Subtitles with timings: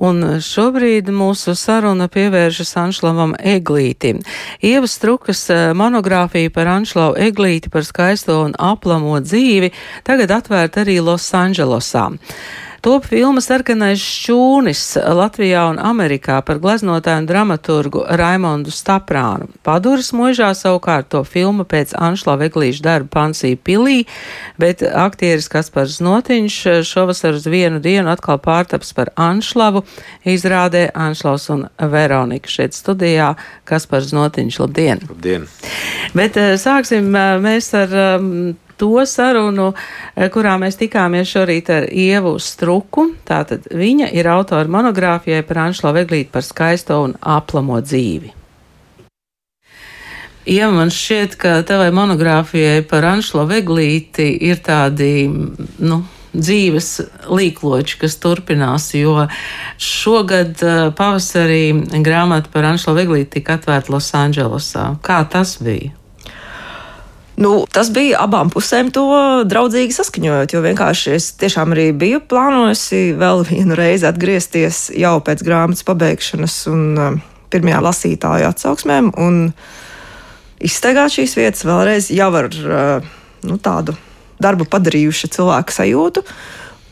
[0.00, 4.22] Un šobrīd mūsu saruna pievēršas Anšlavam Eglītim.
[4.64, 9.68] Ievas Strukas eh, monogrāfija par Anšlavu Eglīti par skaisto un aplamo dzīvi
[10.08, 12.06] tagad atvērta arī Losandželosā.
[12.80, 14.82] Top filma Sarkanais šķūnis
[15.12, 19.50] Latvijā un Amerikā par gleznotāju un dramaturgu Raimondu Staprānu.
[19.66, 24.06] Paduras mūžā savukārt to filmu pēc Anšla Veglīša darba Pansī pilī,
[24.56, 26.56] bet aktieris Kaspars Notiņš
[26.88, 29.84] šovasar uz vienu dienu atkal pārtaps par Anšlavu,
[30.24, 33.34] izrādē Anšlaus un Veronika šeit studijā.
[33.68, 35.04] Kaspars Notiņš, labdien!
[35.12, 35.44] Labdien!
[36.16, 39.70] Bet eh, sāksim eh, mēs ar um, to sarunu,
[40.16, 43.10] eh, kurā mēs tikāmies šorīt ar Ievu Struku.
[43.28, 48.32] Tātad viņa ir autora monogrāfijai par Anšlo Veglīti par skaisto un aplamo dzīvi.
[50.48, 55.28] Ja man šķiet, ka tevai monogrāfijai par Anšlo Veglīti ir tādi,
[55.78, 56.00] nu,
[56.32, 56.88] dzīves
[57.28, 59.26] līkloči, kas turpinās, jo
[59.76, 61.62] šogad eh, pavasarī
[62.00, 64.94] grāmata par Anšlo Veglīti tika atvērta Losandželosā.
[65.04, 65.99] Kā tas bija?
[67.40, 69.06] Nu, tas bija abām pusēm to
[69.48, 75.40] draudzīgi saskaņojot, jo vienkārši es tiešām arī biju plānojusi vēl vienu reizi atgriezties jau pēc
[75.46, 77.14] grāmatas pabeigšanas un uh,
[77.48, 79.38] pirmajā lasītāju atsauksmēm un
[80.60, 83.08] izsteigāt šīs vietas vēlreiz jau ar uh,
[83.48, 83.96] nu, tādu
[84.40, 86.24] darbu padarījuša cilvēka sajūtu.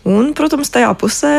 [0.09, 1.35] Un, protams, tajā pusē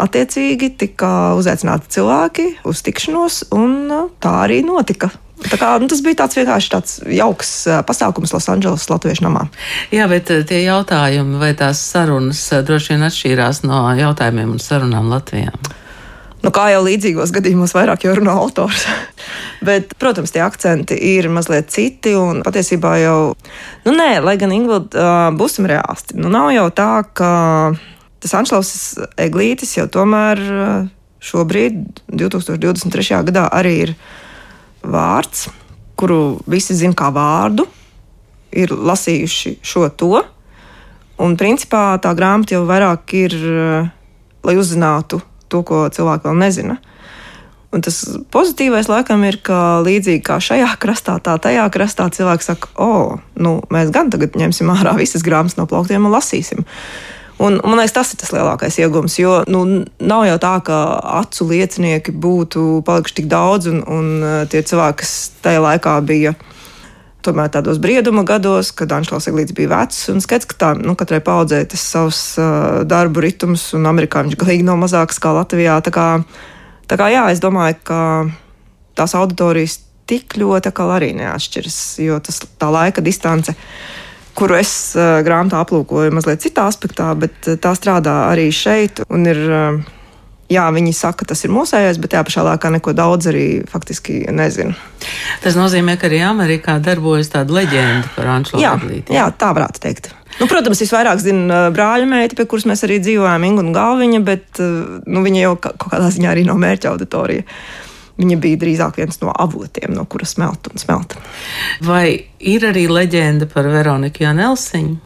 [0.00, 5.10] attiecīgi tika uzaicināti cilvēki uz tikšanos, un uh, tā arī notika.
[5.40, 7.50] Kā, nu, tas bija tāds vienkārši tāds jauks
[7.88, 9.46] pasākums Losandželosas Latviešu namā.
[9.94, 15.54] Jā, bet tie jautājumi vai tās sarunas droši vien atšķīrās no jautājumiem un sarunām Latvijā.
[16.40, 18.86] Nu, kā jau līdzīgos gadījumos, vairāk jau runā autors.
[19.68, 22.14] Bet, protams, tie akcenti ir mazliet citi.
[22.16, 23.18] Un patiesībā jau,
[23.84, 26.16] nu, nē, lai gan Ingūna, uh, būsim reālisti.
[26.20, 27.32] Nu, nav jau tā, ka
[28.20, 28.72] tas Anšlaus
[29.20, 30.40] Eglītis jau tomēr
[31.20, 33.20] šobrīd, 2023.
[33.28, 33.94] gadā, arī ir
[34.82, 35.48] vārds,
[36.00, 37.66] kuru visi zina kā vārdu,
[38.52, 40.20] ir lasījuši šo to.
[41.20, 43.90] Un principā tā grāmata jau vairāk ir, eh,
[44.42, 46.78] lai uzzinātu to, ko cilvēki vēl nezina.
[47.70, 48.02] Un tas
[48.34, 53.18] pozitīvais laikam ir, ka līdzīgi kā šajā krastā, tā tajā krastā cilvēks saka, o, oh,
[53.36, 56.64] nu, mēs gan tagad ņemsim ārā visas grāmatas no plauktiem un lasīsim.
[57.40, 59.16] Un, man liekas, tas ir tas lielākais iegūms.
[59.16, 59.62] Jo nu,
[60.04, 60.78] nav jau tā, ka
[61.22, 66.34] acu liecinieki būtu palikuši tik daudz, un, un uh, tie cilvēki, kas tajā laikā bija.
[67.24, 71.20] Tomēr tādos brieduma gados, kad Anšlaus Eglīts bija vecs, un skats, ka tā, nu, katrai
[71.24, 75.78] paudzē tas savs uh, darbu ritms, un Amerikā viņš galīgi nav mazāks kā Latvijā.
[75.84, 76.06] Tā kā,
[76.92, 78.02] tā kā jā, es domāju, ka
[79.00, 79.80] tās auditorijas
[80.10, 83.54] tik ļoti arī neatšķiras, jo tas tā laika distance
[84.38, 89.02] kuru es uh, grāmatā aplūkoju mazliet citā aspektā, bet tā strādā arī šeit.
[89.08, 89.80] Ir, uh,
[90.50, 94.74] jā, viņi saka, tas ir mūsējais, bet tajā pašā laikā neko daudz arī faktiski nezinu.
[95.44, 99.04] Tas nozīmē, ka arī Amerikā darbojas tāda leģenda par Anšelu Latviju.
[99.14, 100.10] Jā, tā varētu teikt.
[100.38, 104.60] Nu, protams, visvairāk zina brāļa meita, pie kuras mēs arī dzīvojam, Inga un Galviņa, bet
[104.62, 107.44] nu, viņa jau kaut kādā ziņā arī nav mērķa auditorija.
[108.20, 111.16] Viņa bija drīzāk viens no avotiem, no kuras smelt un smelt.
[111.86, 114.98] Vai ir arī leģenda par Veroniku Janelsiņu?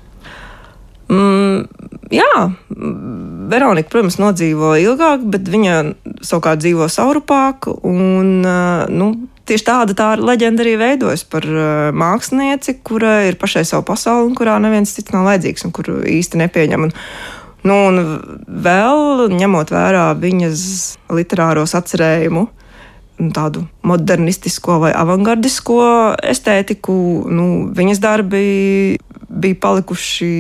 [1.13, 1.67] Mm,
[2.15, 2.33] jā,
[3.53, 5.77] Veronika, protams, nodzīvo ilgāk, bet viņa
[6.25, 7.69] savukārt dzīvo saurupāk.
[7.85, 9.11] Un, nu,
[9.49, 11.47] tieši tāda tā leģenda arī veidojas par
[11.95, 16.41] mākslinieci, kurai ir pašai savu pasauli un kurā neviens cits nav vajadzīgs un kuru īsti
[16.41, 16.89] nepieņem.
[16.89, 16.95] Un,
[17.69, 18.03] nu, un
[18.65, 20.67] vēl ņemot vērā viņas
[21.15, 22.49] literāros atcerējumu
[23.35, 25.83] tādu modernistisko vai avangardisko
[26.23, 26.95] estētiku.
[27.31, 28.45] Nu, viņas darbi
[29.35, 30.33] bija palikuši,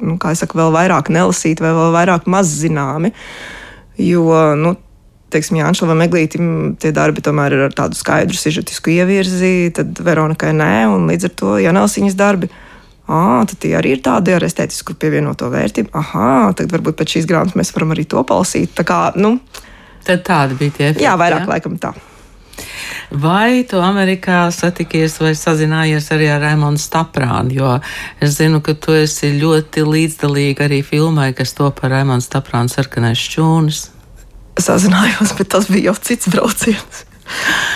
[0.00, 3.12] nu, teicu, vēl vairāk nelasīti vai vēl vairāk mazzināmi.
[3.98, 4.76] Jo, nu,
[5.32, 10.88] teiksim, Jānis Meglītam tie darbi tomēr ir ar tādu skaidru sižetisku ievirzi, tad Veronikai nē,
[10.92, 12.50] un līdz ar to Janelsiņas darbi.
[13.08, 15.94] Ah, tad tie arī ir tādi ar estētisku pievienoto vērtību.
[15.96, 18.74] Ah, tad varbūt pēc šīs grāmatas mēs varam arī to palasīt.
[18.76, 19.38] Tā kā, nu,
[20.08, 21.04] Tad tādi bija tie efekti.
[21.04, 21.50] Jā, vairāk jā?
[21.52, 21.92] laikam tā.
[23.08, 27.54] Vai tu Amerikā satikies vai sazinājies arī ar Raimonu Staprānu?
[27.56, 27.74] Jo
[28.24, 33.20] es zinu, ka tu esi ļoti līdzdalīga arī filmai, kas to par Raimonu Staprānu sarkanais
[33.20, 33.82] šķūnis.
[34.60, 37.04] Sazinājos, bet tas bija jau cits brauciens.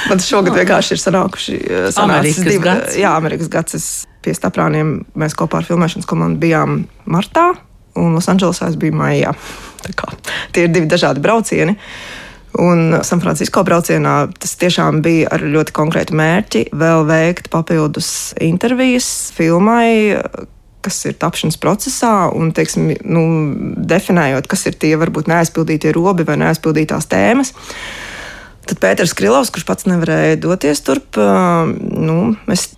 [0.08, 2.96] Man šogad vienkārši ir sanākuši eh, Amerikas divi, gads.
[3.00, 3.76] Jā, Amerikas gads.
[3.76, 3.90] Es
[4.25, 7.50] pie Staprāniem mēs kopā ar filmēšanas komandu bijām martā,
[8.00, 9.37] un Losandželosā es biju maijā.
[10.52, 11.76] Tie ir divi dažādi braucieni.
[11.76, 12.22] Uh,
[12.60, 20.20] Un Sanfrancisko braucienā tas tiešām bija ar ļoti konkrētu mērķi vēl veikt papildus intervijas filmai,
[20.84, 23.22] kas ir tapšanas procesā, un teiksim, nu,
[23.88, 27.54] definējot, kas ir tie varbūt neaizpildītie robi vai neaizpildītās tēmas.
[28.69, 32.19] Tad Pēters Krilovs, kurš pats nevarēja doties turp, nu,
[32.50, 32.69] mēs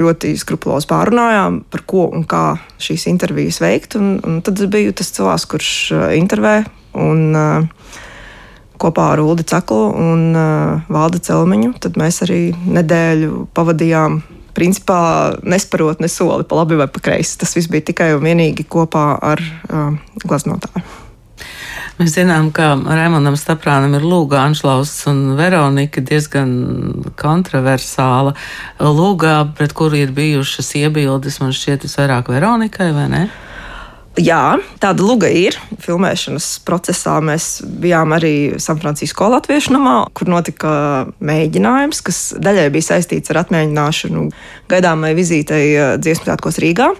[0.00, 3.96] ļoti skrupulozi pārunājām, par ko un kā šīs intervijas veikt.
[4.00, 5.72] Un, un tad biju tas cilvēks, kurš
[6.18, 6.60] intervē
[6.98, 8.00] un uh,
[8.80, 11.74] kopā ar Ulu Caklu un uh, Valdu Celmiņu.
[11.84, 14.20] Tad mēs arī nedēļu pavadījām.
[14.56, 15.00] Principā
[15.46, 17.38] nesparot ne soli pa labi vai pa kreisi.
[17.40, 19.94] Tas viss bija tikai un vienīgi kopā ar uh,
[20.24, 20.82] glaznotāju.
[22.00, 26.54] Mēs zinām, ka Raimondam Staprānam ir Lūga Anšlaus un Veronika diezgan
[27.20, 28.32] kontroversāla
[28.80, 33.22] lūgā, pret kuru ir bijušas iebildes, man šķiet, visvairāk Veronikai, vai ne?
[34.18, 35.54] Jā, tāda luga ir.
[35.80, 40.72] Filmēšanas procesā mēs bijām arī Sanfrancisko Latviešu namā, kur notika
[41.22, 44.24] mēģinājums, kas daļai bija saistīts ar atmēģināšanu
[44.72, 46.90] gaidāmai vizītei eh, dziesmu svētkos Rīgā.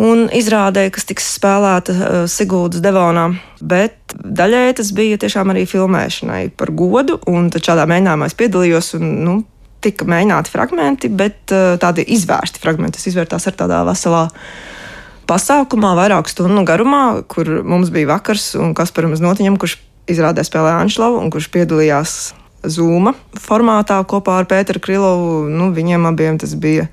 [0.00, 3.26] Un izrādē, kas tiks spēlēta uh, Sigūdas devonā,
[3.60, 7.18] bet daļai tas bija tiešām arī filmēšanai par godu.
[7.28, 8.94] Un šādā mēģinājumā es piedalījos.
[8.96, 9.34] Un, nu,
[9.84, 12.96] tika mēģināti fragmenti, bet uh, tādi izvērsti fragmenti.
[12.96, 14.28] Tas izvērtās ar tādā veselā
[15.30, 19.78] pasākumā, vairāku stundu garumā, kur mums bija vakars un Kasparam Znotiņam, kurš
[20.10, 22.18] izrādē spēlē Anšlavu un kurš piedalījās
[22.60, 25.46] Zūma formātā kopā ar Pēteru Krilovu.
[25.48, 26.90] Nu, viņiem abiem tas bija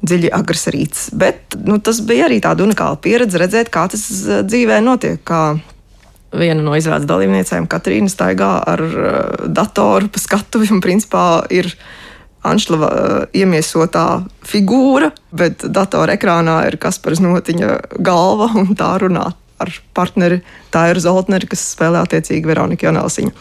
[0.00, 1.02] dziļi agrs rīts.
[1.12, 5.20] Bet nu, tas bija arī tāda unikāla pieredze redzēt, kā tas eh, dzīvē notiek.
[5.26, 5.58] Kā
[6.30, 9.08] viena no izrādes dalībniecēm, Katrīna, staigā ar uh,
[9.50, 11.66] datoru pa skatuvi un principā ir
[12.46, 19.28] Anšlava uh, iemiesotā figūra, bet datorā ekrānā ir Kaspars Notiņa galva un tā runā
[19.60, 20.40] ar partneri
[20.70, 23.32] Tāru Zoltneri, kas spēlē attiecīgi Veronika Jonelsiņa.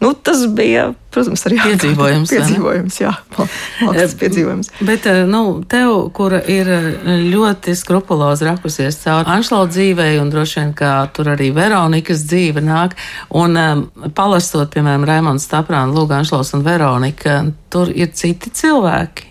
[0.00, 2.32] Nu, tas bija, protams, arī piedzīvojums.
[2.32, 4.72] piedzīvojums jā, mākslas piedzīvojums.
[4.88, 6.88] Bet, eh, nu, tev, kura ir eh,
[7.28, 12.96] ļoti skrupulozi rakusies cauri Anšlau dzīvei, un droši vien, ka tur arī Veronikas dzīve nāk,
[13.36, 13.86] un um,
[14.16, 19.27] palastot, piemēram, Raimons Staprāna, Lūga Anšlaus un Veronika, tur ir citi cilvēki.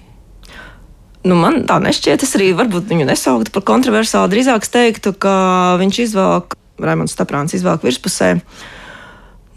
[1.27, 2.23] Nu, man tā nešķiet.
[2.23, 4.31] Es arī varbūt viņu nesauktu par kontroversālu.
[4.31, 5.35] Drīzāk es teiktu, ka
[5.81, 8.37] viņš izvēlāk, Raimons Staprāns izvēlāk virspusē.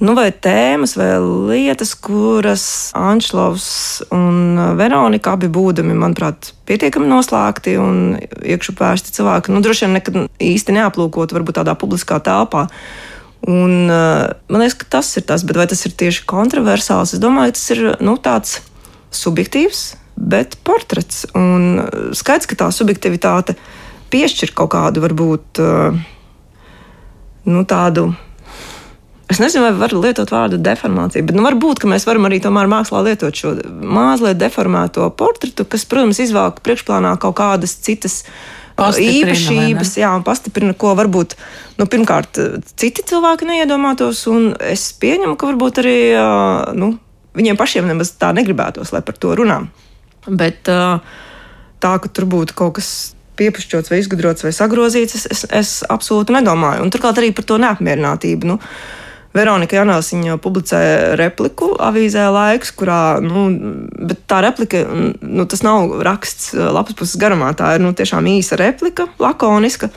[0.00, 2.64] Nu, vai tēmas, vai lietas, kuras
[2.96, 3.68] Anšlovs
[4.16, 10.78] un Veronika abi būdami, manuprāt, pietiekami noslēgti un iekšupērsti cilvēki, nu, droši vien nekad īsti
[10.78, 12.64] neaplūkot, varbūt tādā publiskā telpā.
[13.44, 17.12] Un, man liekas, ka tas ir tas, bet vai tas ir tieši kontroversāls?
[17.12, 18.62] Es domāju, tas ir nu, tāds
[19.12, 21.24] subjektīvs bet portrets.
[21.34, 21.80] Un
[22.16, 23.56] skaidrs, ka tā subjektivitāte
[24.12, 26.00] piešķir kaut kādu, varbūt eh,
[27.48, 28.10] nu, tādu.
[29.30, 33.04] Es nezinu, vai varu lietot vārdu deformācija, bet nu, varbūt mēs varam arī tomēr mākslā
[33.06, 38.24] lietot šo mazliet deformēto portretu, kas, protams, izvelk priekšplānā kaut kādas citas
[38.80, 41.36] īpašības, jā, un pastiprina, ko varbūt
[41.78, 42.40] nu, pirmkārt
[42.80, 44.24] citi cilvēki neiedomātos.
[44.66, 45.98] Es pieņemu, ka varbūt arī
[46.80, 46.94] nu,
[47.38, 49.70] viņiem pašiem nemaz tā negribētos, lai par to runājam.
[50.30, 52.90] Bet tā, ka tur būtu kaut kas
[53.40, 56.84] piepušķots, vai izgudrots, vai sagrozīts, es, es, es absolūti nedomāju.
[56.84, 58.50] Un turklāt arī par to neapmierinātību.
[58.50, 58.58] Nu,
[59.36, 63.46] Veronika Janāsiņa publicēja repliku avīzē laiks, kurā, nu,
[64.28, 69.06] tā replika, nu, tas nav raksts lapas puses garumā, tā ir, nu, tiešām īsa replika,
[69.22, 69.92] lakoniska.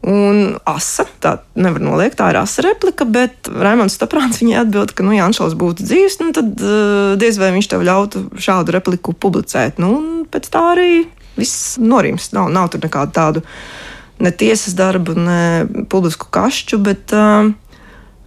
[0.00, 5.04] Un asa, tā nevar noliegt, tā ir asa replika, bet Raimons Staprāns viņai atbild, ka,
[5.04, 9.12] nu, ja Anšaus būtu dzīves, nu, tad uh, diez vai viņš tev ļautu šādu repliku
[9.12, 9.76] publicēt.
[9.82, 10.92] Nu, un pēc tā arī
[11.36, 12.30] viss norims.
[12.32, 13.44] Nav, nav tur nekādu tādu
[14.24, 15.42] ne tiesas darbu, ne
[15.92, 17.52] publisku kašķu, bet, uh,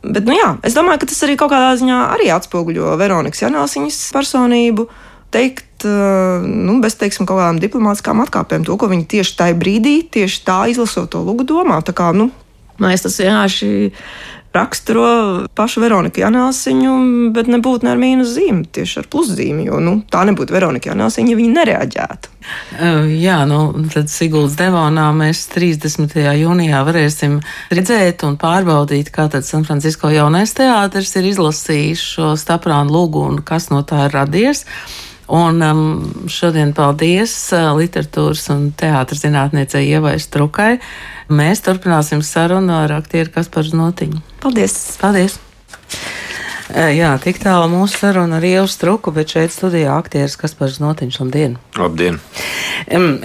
[0.06, 4.04] bet, nu jā, es domāju, ka tas arī kaut kādā ziņā arī atspoguļo Veronikas Janāsiņas
[4.14, 4.86] personību.
[4.86, 9.58] Uh, teikt, eh, nu, bez teiksim, kaut kādām diplomātiskām atkāpēm, to, ko viņi tieši tajā
[9.60, 11.82] brīdī, tieši tā izlasot to lūgu, domā.
[11.86, 12.30] Tā kā, nu,
[12.80, 13.74] man tas vienkārši
[14.54, 15.06] raksturo
[15.58, 16.94] pašu Veroniku Janāsiņu,
[17.34, 19.66] bet nebūtu ne ar mīnus zīmi, tieši ar pluszīmi.
[19.66, 22.34] Jo nu, tā nebūtu Veronika Janāsiņa, ja viņa nereaģētu.
[22.78, 23.60] Uh, jā, nu,
[23.94, 26.14] tad Siguldas devonā mēs 30.
[26.38, 27.40] jūnijā varēsim
[27.74, 33.42] redzēt un pārbaudīt, kā tad San Francisco jaunais teātris ir izlasījis šo staprānu lūgu un
[33.48, 34.68] kas no tā ir radies.
[35.32, 35.84] Un um,
[36.28, 40.74] šodien paldies uh, literatūras un teātras zinātniecei Ievai Strukai.
[41.32, 44.20] Mēs turpināsim sarunu ar aktieru Kasparu Notiņu.
[44.44, 44.76] Paldies!
[45.00, 45.40] Paldies!
[46.74, 51.20] Uh, jā, tik tālu mūsu saruna ar Ievu Struku, bet šeit studijā aktieris Kaspars Notiņš.
[51.22, 51.58] Labdien!
[51.78, 52.18] Labdien!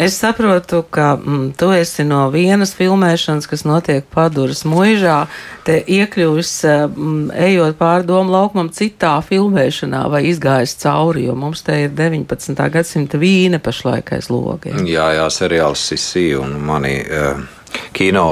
[0.05, 5.17] Es saprotu, ka mm, tu esi no vienas filmēšanas, kas notiek paduras muižā,
[5.65, 6.53] te iekļuvis,
[6.93, 12.69] mm, ejot pāri domu laukumam citā filmēšanā vai izgājis cauri, jo mums te ir 19.
[12.75, 14.85] gadsimta vīne pašlaik aiz logiem.
[14.85, 16.99] Jā, jā, seriāls Sisi un mani.
[17.09, 17.47] Uh,
[17.93, 18.25] Kino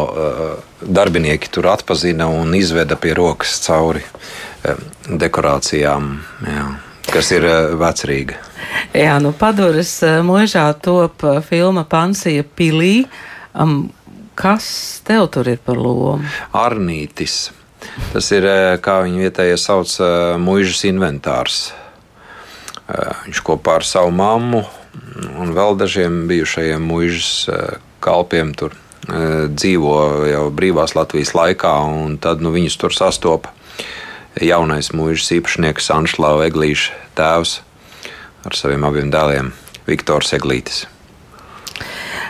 [0.80, 4.00] darbinieki tur atpazina un izveda pie rokas cauri
[5.06, 6.10] dekorācijām,
[6.46, 6.66] jā,
[7.12, 8.40] kas ir uh, vecrīga.
[8.96, 13.06] Jā, nu paduras mūžā top filma Pansija pilī.
[13.56, 13.88] Um,
[14.36, 16.26] kas tev tur ir par lomu?
[16.56, 17.50] Arnītis.
[18.12, 18.46] Tas ir,
[18.82, 19.92] kā viņi vietējie sauc,
[20.42, 21.60] mūžas inventārs.
[22.86, 24.62] Viņš kopā ar savu mammu
[25.40, 27.30] un vēl dažiem bijušajiem mūžas
[28.04, 28.74] kalpiem tur
[29.06, 29.96] dzīvo
[30.30, 33.52] jau brīvās Latvijas laikā, un tad nu, viņus tur sastopa
[34.42, 37.60] jaunais mūžas īpašnieks Anšlava Eglīša tēvs
[38.46, 39.50] ar saviem abiem dēliem,
[39.88, 40.84] Viktors Eglītis.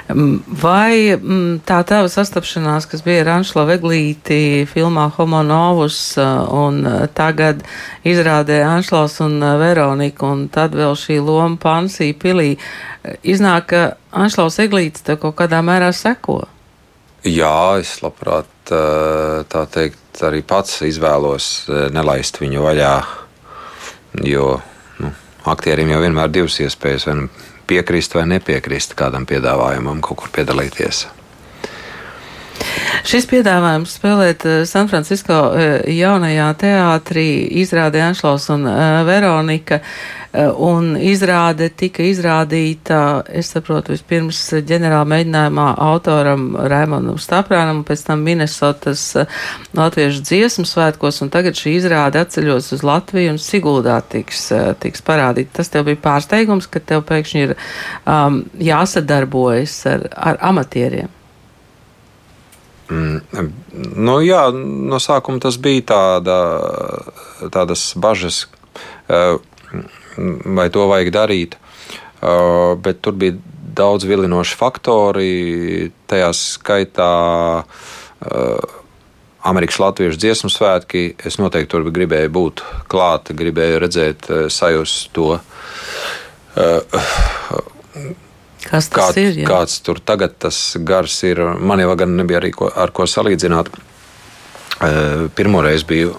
[0.06, 1.18] Vai
[1.66, 6.78] tā tava sastapšanās, kas bija ar Anšla Veglīti filmā Homo Novus un
[7.18, 7.64] tagad
[8.06, 12.54] izrādē Anšlaus un Veronika un tad vēl šī loma Pansī pilī,
[13.26, 13.82] iznāk, ka
[14.14, 16.44] Anšlaus Eglītis te kaut kādā mērā seko?
[17.26, 22.94] Jā, es labprāt tā teikt arī pats izvēlos nelaist viņu vaļā,
[24.24, 24.56] jo
[25.46, 27.28] aktierim jau vienmēr ir divas iespējas, nu
[27.66, 31.06] piekrist vai nepiekrist kādam piedāvājumam, kaut kur piedalīties.
[33.06, 37.26] Šis piedāvājums spēlēt eh, San Francisco eh, jaunajā teātrī
[37.62, 39.78] izrādē Anšlaus un eh, Veronika,
[40.36, 49.06] un izrāde tika izrādīta, es saprotu, vispirms ģenerāla mēģinājumā autoram Raimondam Staprānam, pēc tam Minnesotas
[49.78, 54.50] latviešu dziesmu svētkos, un tagad šī izrāde atceļos uz Latviju un Siguldā tiks,
[54.84, 55.62] tiks parādīta.
[55.62, 61.15] Tas tev bija pārsteigums, ka tev pēkšņi ir um, jāsadarbojas ar, ar amatieriem.
[62.86, 63.50] Mm,
[63.98, 66.38] nu, jā, no sākuma tas bija tāda,
[67.54, 68.44] tādas bažas,
[69.10, 69.38] eh,
[70.46, 71.56] vai to vajag darīt.
[72.22, 73.36] Eh, bet tur bija
[73.76, 75.92] daudz vilinoši faktori.
[76.08, 77.64] Tajā skaitā
[78.22, 78.60] eh,
[79.42, 81.14] Amerikas Latviešu dziesmu svētki.
[81.26, 85.38] Es noteikti tur gribēju būt klāt, gribēju redzēt, sajust to
[88.66, 89.42] Kas tas Kā, ir?
[89.42, 89.48] Jā?
[89.48, 91.42] Kāds tur tagad tas gars ir?
[91.58, 93.70] Man jau gan nebija arī ko, ar ko salīdzināt.
[95.36, 96.12] Pirmo reizi biju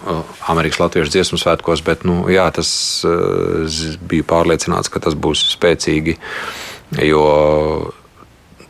[0.49, 2.69] Amerikas Latviešu dziesmu svētkos, bet nu, jā, tas
[4.09, 6.17] bija pārliecināts, ka tas būs spēcīgi.
[7.05, 7.27] Jo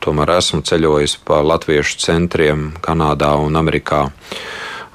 [0.03, 4.07] tomēr esmu ceļojis pa latviešu centriem Kanādā un Amerikā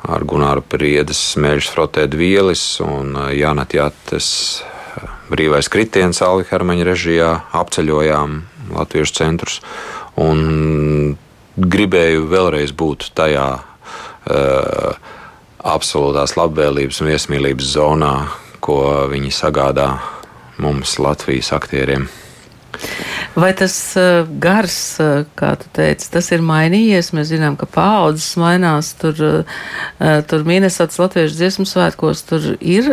[0.02, 4.28] ar Gunāru Priedes, Smēļas Frotēdu Vielis un Jānat Jātes
[5.32, 8.40] brīvais kritiens Alvi Hermaņa režijā apceļojām
[8.76, 9.61] latviešu centrus.
[10.21, 11.17] Un
[11.57, 15.12] gribēju vēlreiz būt tajā uh,
[15.62, 18.14] absolūtās labvēlības un viesmīlības zonā,
[18.62, 19.88] ko viņi sagādā
[20.62, 22.09] mums, Latvijas aktieriem.
[23.35, 27.12] Vai tas uh, gars, uh, kā tu teici, tas ir mainījies?
[27.17, 28.93] Mēs zinām, ka paaudzes mainās.
[29.00, 32.93] Tur, uh, tur Minnesāts Latviešu dziesmu svētkos tur ir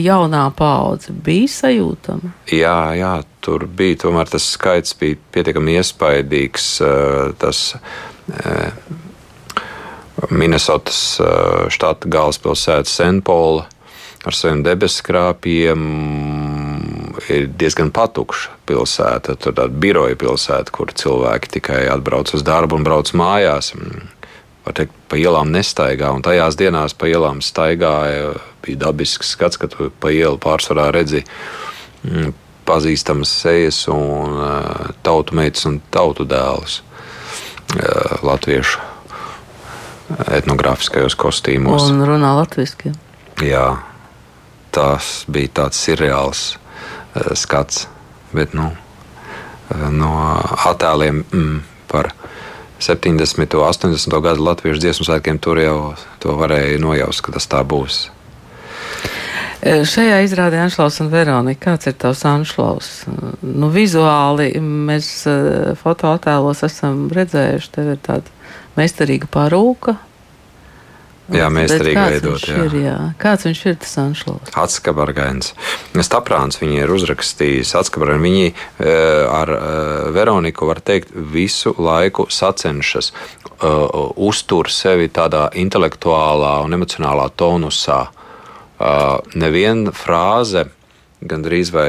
[0.00, 1.12] jaunā paudze.
[1.12, 2.32] Bija sajūtama?
[2.52, 3.14] Jā, jā,
[3.44, 4.00] tur bija.
[4.06, 6.70] Tomēr tas skaits bija pietiekami iespaidīgs.
[7.40, 7.66] Tas,
[10.30, 11.00] Minnesotas
[11.74, 13.66] štata galvaspilsēta Senpola
[14.24, 15.82] ar saviem debeskrāpiem
[17.30, 19.36] ir diezgan patukša pilsēta.
[19.40, 23.72] Tur tāda biroja pilsēta, kur cilvēki tikai atbrauc uz darbu un brauc mājās.
[24.64, 28.34] Var teikt, pa ielām nestaigā, un tajās dienās pa ielām staigāja.
[28.64, 31.20] Bija dabisks skats, ka tu pa ielu pārsvarā redzi
[32.04, 32.32] mm,
[32.64, 38.90] pazīstamas sejas un uh, tautu meitas un tautu dēlus uh, latviešu
[40.32, 41.90] etnogrāfiskajos kostīmos.
[41.92, 42.92] Un runā latviešu.
[43.44, 43.68] Jā,
[44.72, 46.63] tas bija tāds seriāls Eh,
[47.34, 47.86] skats.
[48.34, 48.70] Bet, nu,
[49.70, 50.10] eh, no
[50.66, 52.10] attēliem mm, par
[52.82, 53.54] 70.
[53.54, 54.18] un 80.
[54.22, 55.78] gadu latviešu dziesmu svētkiem tur jau
[56.22, 58.08] to varēja nojaust, ka tas tā būs.
[59.64, 62.90] Eh, šajā izrādē Anšlaus un Veronika, kāds ir tavs Anšlaus?
[63.40, 65.12] Nu, vizuāli mēs
[65.80, 68.34] fotoattēlos esam redzējuši, tev ir tāda
[68.74, 69.96] meistarīga parūka,
[71.32, 71.94] Jā, mēs arī.
[71.96, 72.96] Ir, jā.
[73.20, 74.52] Kāds viņš ir tas Anšlovs?
[74.60, 75.54] Atskabargains.
[76.04, 78.24] Staprāns viņi ir uzrakstījis atskabargains.
[78.24, 78.96] Viņi e,
[79.32, 79.60] ar e,
[80.12, 83.72] Veroniku, var teikt, visu laiku sacenšas, e,
[84.28, 88.04] uztur sevi tādā intelektuālā un emocionālā tonusā.
[89.38, 90.66] Neviena frāze
[91.24, 91.88] gandrīz vai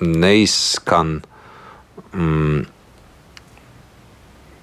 [0.00, 1.18] neizskan
[2.14, 2.62] mm,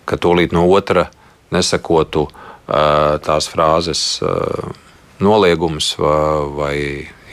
[0.09, 1.09] ka tūlīt no otra
[1.53, 2.25] nesakotu
[2.69, 4.01] tās frāzes
[5.19, 6.75] noliegums vai,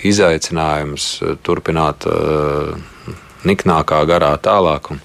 [0.07, 1.09] izaicinājums
[1.45, 2.07] turpināt
[3.47, 4.90] niknākā garā tālāk.
[4.95, 5.02] Un,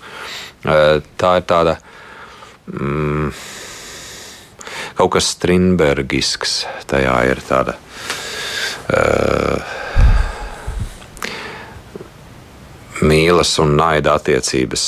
[1.20, 1.76] tā ir tāda
[2.72, 3.32] mm,
[5.02, 6.62] kaut kas Strindbergisks.
[6.90, 7.78] Tajā ir tāda.
[8.92, 9.80] Uh,
[13.02, 14.86] mīlas un naida attiecības.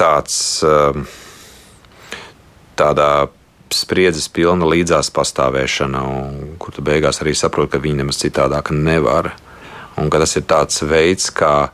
[0.00, 1.04] Tāds, um,
[2.80, 3.10] tādā
[3.70, 9.34] spriedzes pilna līdzās pastāvēšana, un, kur tu beigās arī saproti, ka viņi nemaz citādāk nevar.
[10.00, 11.70] Un ka tas ir tāds veids, kā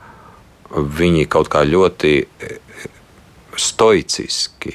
[0.73, 2.15] viņi kaut kā ļoti
[3.57, 4.75] stoiciski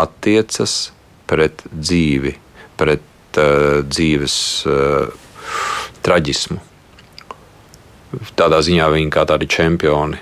[0.00, 0.74] attiecas
[1.30, 2.34] pret dzīvi,
[2.78, 4.36] pret uh, dzīves
[4.68, 5.30] uh,
[6.04, 6.60] traģismu
[8.38, 10.18] tādā ziņā viņi kā tādi čempioni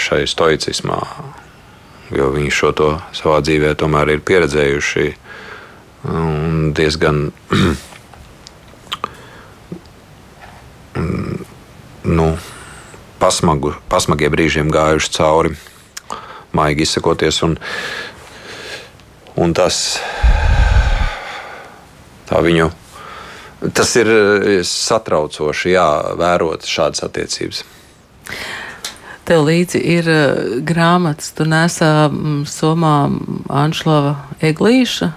[0.00, 0.98] šai stoicismā,
[2.14, 5.06] jo viņi šo to savā dzīvē tomēr ir pieredzējuši
[6.08, 7.32] un diezgan
[12.18, 12.26] nu,
[13.20, 15.50] pasmagu, pasmagiem brīžiem gājuši cauri,
[16.56, 17.42] maigi izsakoties.
[17.46, 17.52] Un,
[19.38, 19.76] un tas
[22.28, 22.70] viņu
[23.74, 24.08] Tas ir
[24.62, 25.86] satraucoši, jā,
[26.18, 27.64] vērot šādas attiecības.
[29.28, 32.08] Tev līdzi ir uh, grāmatas, tu nesā
[32.48, 32.94] somā
[33.52, 35.10] Anšlava Eglīša.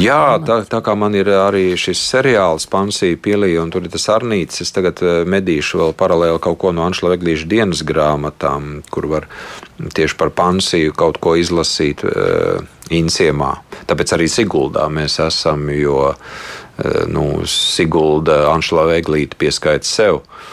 [0.00, 4.08] Jā, tā, tā kā man ir arī šis seriāls Pansija pielīja, un tur ir tas
[4.14, 9.10] arnīts, es tagad uh, medīšu vēl paralēli kaut ko no Anšlava Eglīša dienas grāmatām, kur
[9.12, 9.28] var
[9.76, 12.64] tieši par Pansiju kaut ko izlasīt uh,
[12.96, 13.52] Insiemā.
[13.84, 20.24] Tāpēc arī Siguldā mēs esam, jo uh, nu, Sigulda Anšlava Eglīta pieskaita sev.
[20.24, 20.52] Uh,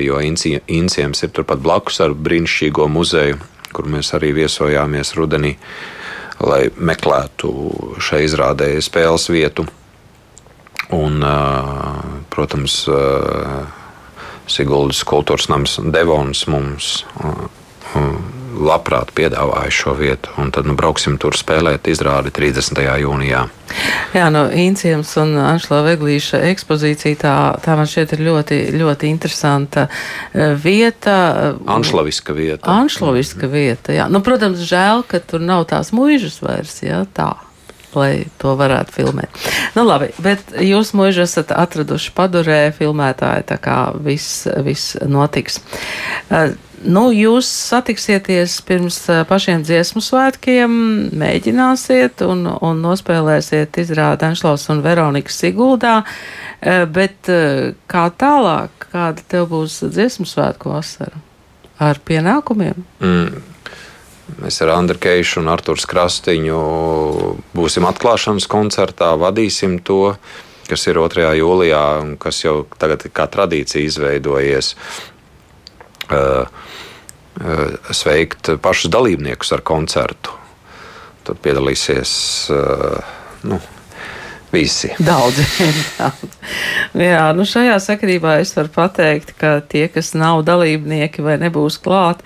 [0.00, 3.38] jo Inciems ir turpat blakus ar brīnišķīgo muzeju,
[3.72, 5.54] kur mēs arī viesojāmies rudenī,
[6.40, 7.52] lai meklētu
[8.02, 9.66] šai izrādē spēles vietu.
[10.92, 11.22] Un,
[12.32, 12.82] protams,
[14.52, 16.88] Siguldas kultūras nams Devons mums
[18.52, 20.32] labprāt piedāvāju šo vietu.
[20.40, 22.80] Un tad nu, brauksim tur spēlēt izrādi 30.
[23.02, 23.42] jūnijā.
[24.12, 29.86] Jā, no Incijas un Anšlā Veglīša ekspozīcija tā, tā man šķiet ir ļoti, ļoti interesanta
[29.88, 31.54] eh, vieta.
[31.66, 32.68] Anšlaviska vieta.
[32.68, 33.54] Anšlaviska mm -hmm.
[33.54, 34.08] vieta, jā.
[34.12, 37.32] Nu, protams, žēl, ka tur nav tās muižas vairs, jā, tā
[37.98, 39.40] lai to varētu filmēt.
[39.76, 45.62] Nu, labi, bet jūs mūžu esat atraduši padurē filmētāji, tā kā viss, viss notiks.
[46.28, 46.52] Uh,
[46.82, 48.96] Nu, jūs satiksieties pirms
[49.28, 50.72] pašiem dziesmu svētkiem,
[51.18, 56.00] mēģināsiet un, un nospēlēsiet izrādi Anšlaus un Veronikas Siguldā,
[56.90, 57.30] bet
[57.92, 61.22] kā tālāk, kāda tev būs dziesmu svētku vasara?
[61.82, 62.82] Ar pienākumiem?
[63.02, 63.51] Mm.
[64.38, 66.58] Mēs ar Andru Keišu un Arturu Krastiņu
[67.56, 70.14] būsim atklāšanas koncertā, vadīsim to,
[70.68, 71.26] kas ir 2.
[71.40, 74.76] jūlijā un kas jau tagad kā tradīcija izveidojies.
[76.12, 76.46] Uh,
[77.40, 80.34] Eh, sveikt pašus dalībniekus ar koncertu.
[81.24, 82.12] Tad piedalīsies
[82.52, 83.14] eh,
[83.48, 83.56] nu,
[84.52, 84.90] visi.
[85.00, 85.46] Daudzi.
[87.08, 92.20] Jā, nu šajā sakarībā es varu pateikt, ka tie, kas nav dalībnieki vai nebūs klāt,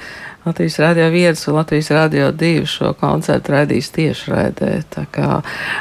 [0.46, 4.72] Latvijas Rādio 1 un Latvijas Rādio 2 šo koncertu raidīs tiešraidē.
[4.94, 5.40] Tā kā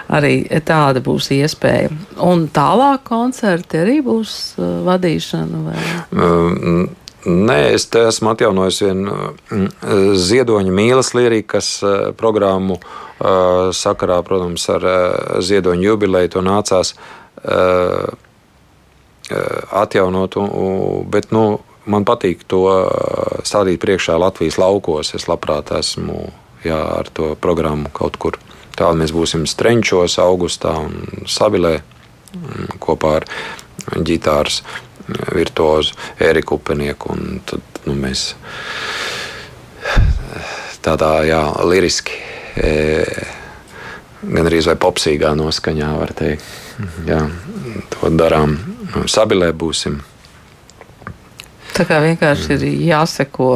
[0.10, 1.92] arī tāda būs iespēja.
[2.26, 5.66] Un tālāk koncerti arī būs uh, vadīšana?
[5.68, 5.82] Vai?
[6.12, 6.88] Um,
[7.26, 9.14] Nē, es te esmu atjaunojis vienu
[9.50, 9.70] mm,
[10.22, 12.78] ziedoņa mīlas lirikas eh, programmu.
[13.74, 14.84] Sakarā, protams, ar
[15.42, 16.90] ziedoņa jubileju to nācās
[19.82, 20.36] atjaunot,
[21.14, 21.46] bet nu,
[21.86, 22.66] man patīk to
[23.46, 25.14] stādīt priekšā Latvijas laukos.
[25.18, 26.30] Es labprāt esmu
[26.66, 28.40] jā, ar to programmu kaut kur.
[28.76, 33.28] Tālāk mēs būsim Strenčos, Augustā un Sabilē mm, kopā ar
[33.96, 34.62] ģitāras
[35.32, 37.16] virtuozu Eriku Upenieku.
[37.48, 38.34] Tad nu, mēs
[40.86, 42.18] tādā jā, liriski,
[42.60, 42.74] e,
[44.26, 46.52] gan arī vai popsīgā noskaņā, var teikt.
[47.08, 47.22] Jā,
[47.94, 48.58] to darām.
[49.08, 50.02] Sabilē būsim.
[51.76, 53.50] Tā kā vienkārši ir jāseko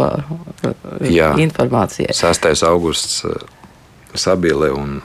[1.07, 2.15] jā, informācijai.
[2.15, 2.51] 6.
[2.67, 3.21] augusts
[4.17, 4.99] Sabile un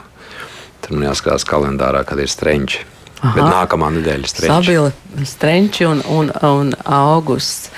[0.83, 2.83] tur jāskatās kalendārā, kad ir strenči.
[3.21, 3.31] Aha.
[3.37, 4.51] Bet nākamā nedēļa strenči.
[4.51, 7.71] Sabili, strenči un, un, un augusts.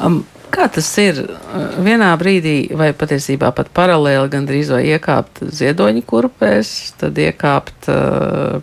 [0.00, 1.20] Um, Kā tas ir
[1.78, 8.58] vienā brīdī, vai patiesībā pat paralēli, gandrīz vai iekāpt ziedoņa kurpēs, tad iekāpt uh,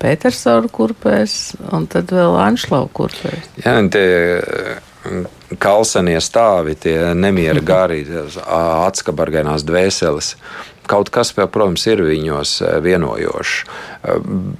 [0.00, 1.34] Petersona kurpēs
[1.76, 3.50] un tad vēl Anšlau kurpēs?
[3.60, 4.06] Jā, un tie
[5.60, 8.02] kalsenie stāvi, tie nemieri gari,
[8.46, 10.34] atskabargainās dvēseles.
[10.90, 13.58] Kaut kas, protams, ir viņos vienojošs.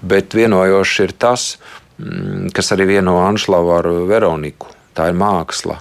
[0.07, 1.57] Bet vienojošs ir tas,
[1.99, 4.71] mm, kas arī vieno Anšlavu ar Veroniku.
[4.95, 5.81] Tā ir māksla.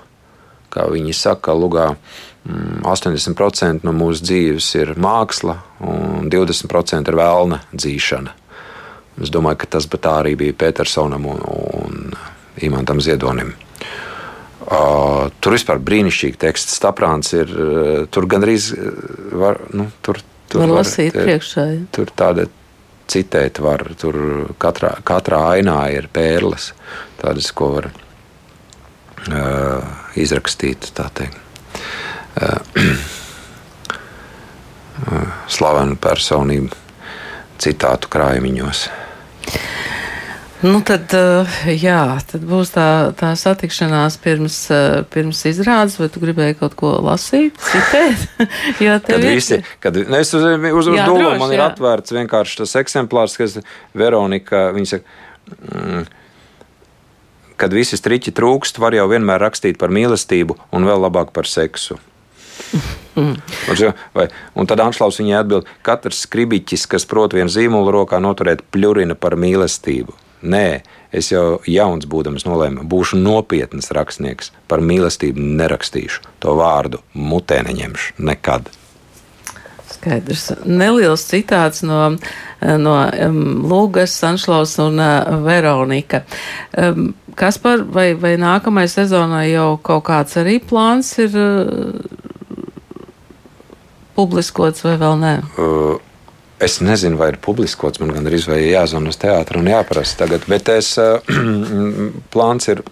[0.71, 1.91] Kā viņi saka, Lugā
[2.47, 8.37] 80% mm, no mūsu dzīves ir māksla, un 20% ir vēlna dzīšana.
[9.21, 12.13] Es domāju, ka tas arī bija Petersonam un, un
[12.63, 13.53] Imantam Ziedonim.
[14.71, 16.77] Uh, tur vispār brīnišķīgi teksts.
[16.79, 18.71] Staprāns ir uh, tur gandrīz
[19.35, 21.63] var, nu, tur, tur var lasīt var, priekšā.
[21.73, 21.81] Ja.
[21.91, 22.47] Tur tāda
[23.11, 24.15] citēt var, tur
[24.61, 26.71] katrā, katrā ainā ir pērles,
[27.19, 29.83] tādas, ko var uh,
[30.15, 30.87] izrakstīt.
[32.39, 32.63] Uh,
[35.51, 36.71] slavenu personību
[37.61, 38.89] citātu krājumiņos.
[40.61, 42.85] Nu, tad, eh, jā, tad būs tā,
[43.17, 48.27] tā satikšanās pirms, eh, pirms izrādes, vai tu gribēji kaut ko lasīt, citēt?
[48.85, 51.57] jā, kad visi, kad, nu, es uz, uz, uz jā, dūlu man jā.
[51.57, 53.57] ir atvērts vienkārši tas eksemplārs, kas
[53.97, 55.17] Veronika, viņa saka,
[55.71, 56.05] mm,
[57.57, 61.97] kad visi striķi trūkst, var jau vienmēr rakstīt par mīlestību un vēl labāk par seksu.
[63.11, 63.35] Mm.
[64.15, 69.17] Vai, un tad Anšlaus viņai atbild, katrs skribiķis, kas prot vienu zīmolu rokā noturēt, pļurina
[69.19, 70.15] par mīlestību.
[70.41, 70.81] Nē,
[71.13, 74.51] es jau jauns būdams nolēmu, būšu nopietns rakstnieks.
[74.71, 76.25] Par mīlestību nerakstīšu.
[76.41, 78.71] To vārdu mutē neņemšu nekad.
[79.91, 80.47] Skaidrs.
[80.65, 82.15] Neliels citāts no,
[82.81, 82.95] no
[83.69, 86.23] Lūgas, Sanšlaus un uh, Veronika.
[86.73, 91.99] Um, kas par, vai, vai nākamajai sezonai jau kaut kāds arī plāns ir uh,
[94.17, 95.35] publiskots vai vēl nē?
[95.59, 95.99] Uh,
[96.61, 97.99] Es nezinu, vai ir publiskots.
[97.99, 100.45] Man gan ir jāzvan uz teātru un jāprasa tagad.
[100.49, 100.93] Bet es,
[102.33, 102.83] plāns ir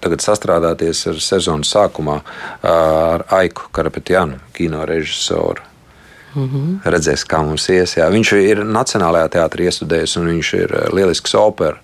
[0.00, 2.20] tagad sastrādāties ar sezonas sākumā
[2.62, 5.64] ar Aiku Karapetjanu, kino režisoru.
[6.36, 6.80] Mm -hmm.
[6.84, 7.96] Redzēs, kā mums ies.
[7.96, 8.10] Jā.
[8.12, 11.78] Viņš ir Nacionālajā teātrī iestudējis, un viņš ir lielisks opera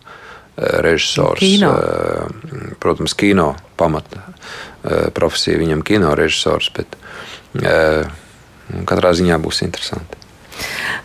[0.56, 1.40] režisors.
[1.40, 1.78] Kino.
[2.78, 4.20] Protams, kino pamata
[5.14, 6.96] profesija viņam kino režisors, bet
[8.84, 10.21] katrā ziņā būs interesanti.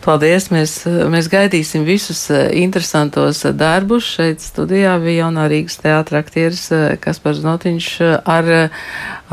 [0.05, 0.49] Paldies!
[0.53, 0.73] Mēs,
[1.11, 4.07] mēs gaidīsim visus eh, interesantos darbus.
[4.17, 8.53] Šeit studijā bija jaunā Rīgas teātra aktieris eh, Kaspars Notiņš eh, ar,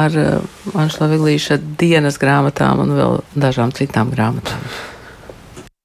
[0.07, 0.18] ar
[0.74, 4.93] Anšla Viglīša dienas grāmatām un vēl dažām citām grāmatām.